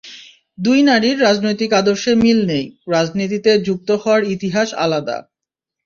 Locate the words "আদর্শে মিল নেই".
1.73-2.65